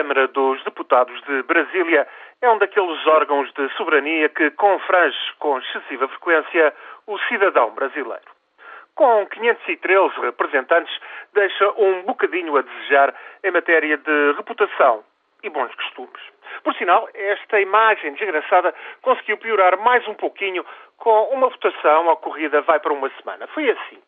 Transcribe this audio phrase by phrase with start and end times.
[0.00, 2.08] Câmara dos Deputados de Brasília
[2.40, 6.74] é um daqueles órgãos de soberania que confrange com excessiva frequência
[7.06, 8.24] o cidadão brasileiro.
[8.94, 10.98] Com 513 representantes,
[11.34, 15.04] deixa um bocadinho a desejar em matéria de reputação
[15.42, 16.22] e bons costumes.
[16.64, 20.64] Por sinal, esta imagem desgraçada conseguiu piorar mais um pouquinho
[20.96, 23.46] com uma votação ocorrida vai para uma semana.
[23.48, 23.98] Foi assim.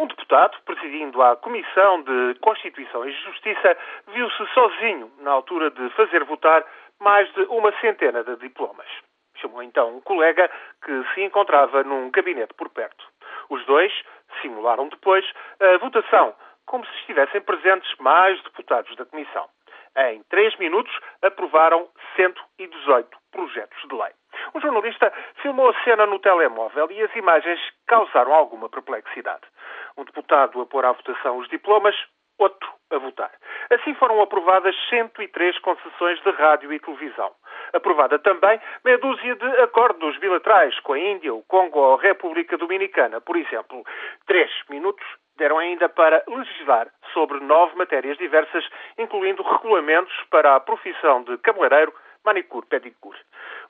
[0.00, 3.76] Um deputado, presidindo a Comissão de Constituição e Justiça,
[4.08, 6.64] viu-se sozinho na altura de fazer votar
[6.98, 8.88] mais de uma centena de diplomas.
[9.36, 10.50] Chamou então um colega
[10.82, 13.04] que se encontrava num gabinete por perto.
[13.50, 13.92] Os dois
[14.40, 15.22] simularam depois
[15.60, 19.50] a votação, como se estivessem presentes mais deputados da Comissão.
[19.98, 21.86] Em três minutos, aprovaram
[22.16, 24.12] 118 projetos de lei.
[24.54, 29.42] Um jornalista filmou a cena no telemóvel e as imagens causaram alguma perplexidade.
[30.00, 31.94] Um deputado a pôr à votação os diplomas,
[32.38, 33.30] outro a votar.
[33.70, 37.30] Assim foram aprovadas 103 concessões de rádio e televisão.
[37.74, 42.56] Aprovada também meia dúzia de acordos bilaterais com a Índia, o Congo ou a República
[42.56, 43.84] Dominicana, por exemplo.
[44.26, 48.66] Três minutos deram ainda para legislar sobre nove matérias diversas,
[48.96, 51.92] incluindo regulamentos para a profissão de cabeleireiro,
[52.24, 53.18] manicure, pedicure.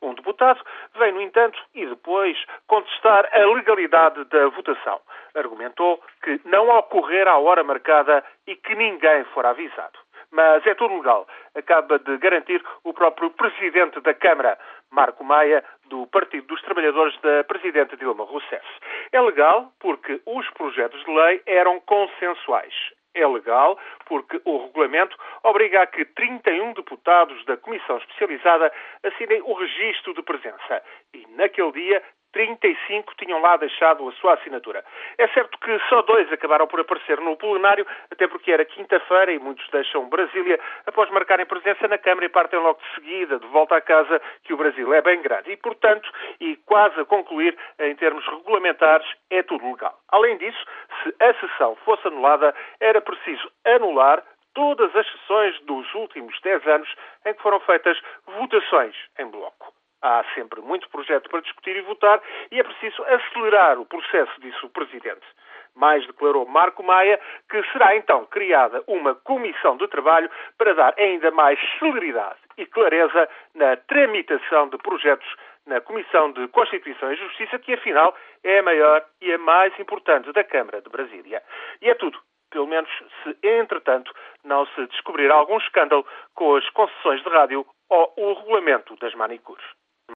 [0.02, 0.60] Um deputado
[0.94, 5.00] veio, no entanto, e depois contestar a legalidade da votação.
[5.34, 9.98] Argumentou que não ocorrera à hora marcada e que ninguém fora avisado.
[10.30, 11.26] Mas é tudo legal.
[11.54, 14.58] Acaba de garantir o próprio Presidente da Câmara,
[14.90, 18.66] Marco Maia, do Partido dos Trabalhadores da Presidente Dilma Rousseff.
[19.12, 22.74] É legal porque os projetos de lei eram consensuais.
[23.14, 29.52] É legal porque o regulamento obriga a que 31 deputados da Comissão Especializada assinem o
[29.55, 30.83] registro de presença.
[31.12, 32.02] E naquele dia
[32.33, 34.84] 35 tinham lá deixado a sua assinatura.
[35.19, 39.39] É certo que só dois acabaram por aparecer no plenário, até porque era quinta-feira e
[39.39, 43.77] muitos deixam Brasília após marcarem presença na Câmara e partem logo de seguida, de volta
[43.77, 45.53] à casa, que o Brasil é bem grande.
[45.53, 49.98] E, portanto, e quase a concluir, em termos regulamentares, é tudo legal.
[50.08, 50.64] Além disso,
[51.02, 54.23] se a sessão fosse anulada, era preciso anular
[54.55, 56.95] todas as sessões dos últimos 10 anos
[57.27, 59.80] em que foram feitas votações em bloco.
[60.02, 64.64] Há sempre muito projeto para discutir e votar e é preciso acelerar o processo, disse
[64.64, 65.27] o Presidente.
[65.74, 71.30] Mais declarou Marco Maia que será então criada uma comissão de trabalho para dar ainda
[71.30, 75.28] mais celeridade e clareza na tramitação de projetos
[75.66, 80.33] na Comissão de Constituição e Justiça, que afinal é a maior e a mais importante
[80.33, 81.42] da Câmara de Brasília.
[81.80, 82.18] E é tudo.
[82.50, 82.90] Pelo menos
[83.22, 84.12] se, entretanto,
[84.42, 89.64] não se descobrir algum escândalo com as concessões de rádio ou o regulamento das manicures.